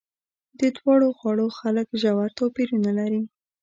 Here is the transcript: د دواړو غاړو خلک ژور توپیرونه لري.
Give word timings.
د 0.59 0.61
دواړو 0.77 1.07
غاړو 1.19 1.45
خلک 1.59 1.87
ژور 2.01 2.29
توپیرونه 2.39 2.91
لري. 2.99 3.21